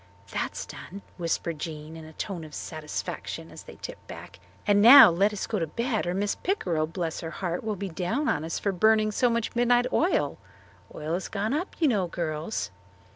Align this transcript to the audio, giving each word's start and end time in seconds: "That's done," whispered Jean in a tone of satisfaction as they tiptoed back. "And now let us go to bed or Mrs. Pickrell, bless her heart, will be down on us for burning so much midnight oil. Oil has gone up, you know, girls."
"That's 0.31 0.65
done," 0.65 1.03
whispered 1.17 1.59
Jean 1.59 1.95
in 1.95 2.05
a 2.05 2.13
tone 2.13 2.43
of 2.43 2.55
satisfaction 2.55 3.51
as 3.51 3.61
they 3.61 3.75
tiptoed 3.75 4.07
back. 4.07 4.39
"And 4.65 4.81
now 4.81 5.11
let 5.11 5.31
us 5.31 5.45
go 5.45 5.59
to 5.59 5.67
bed 5.67 6.07
or 6.07 6.15
Mrs. 6.15 6.37
Pickrell, 6.41 6.87
bless 6.91 7.19
her 7.19 7.29
heart, 7.29 7.63
will 7.63 7.75
be 7.75 7.89
down 7.89 8.27
on 8.27 8.43
us 8.43 8.57
for 8.57 8.71
burning 8.71 9.11
so 9.11 9.29
much 9.29 9.55
midnight 9.55 9.85
oil. 9.93 10.39
Oil 10.95 11.13
has 11.13 11.27
gone 11.27 11.53
up, 11.53 11.75
you 11.79 11.87
know, 11.87 12.07
girls." 12.07 12.71